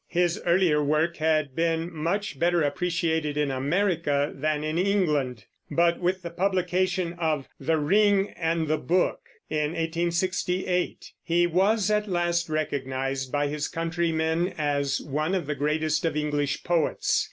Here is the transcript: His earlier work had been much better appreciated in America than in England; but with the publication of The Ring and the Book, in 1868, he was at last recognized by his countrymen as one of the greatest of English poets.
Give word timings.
His 0.07 0.41
earlier 0.47 0.83
work 0.83 1.17
had 1.17 1.55
been 1.55 1.93
much 1.95 2.39
better 2.39 2.63
appreciated 2.63 3.37
in 3.37 3.51
America 3.51 4.31
than 4.33 4.63
in 4.63 4.79
England; 4.79 5.45
but 5.69 5.99
with 5.99 6.23
the 6.23 6.31
publication 6.31 7.13
of 7.19 7.47
The 7.59 7.77
Ring 7.77 8.31
and 8.31 8.67
the 8.67 8.79
Book, 8.79 9.19
in 9.47 9.73
1868, 9.75 11.11
he 11.21 11.45
was 11.45 11.91
at 11.91 12.07
last 12.07 12.49
recognized 12.49 13.31
by 13.31 13.45
his 13.45 13.67
countrymen 13.67 14.55
as 14.57 14.99
one 15.01 15.35
of 15.35 15.45
the 15.45 15.53
greatest 15.53 16.03
of 16.03 16.17
English 16.17 16.63
poets. 16.63 17.19